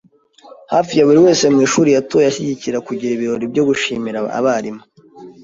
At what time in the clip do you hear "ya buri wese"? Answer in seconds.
0.95-1.45